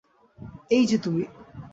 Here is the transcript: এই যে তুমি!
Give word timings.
এই 0.71 0.83
যে 0.85 0.97
তুমি! 0.97 1.23